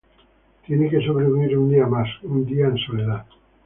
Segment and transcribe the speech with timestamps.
[0.65, 3.23] Tiene que sobrevivir un día más, un día en soledad.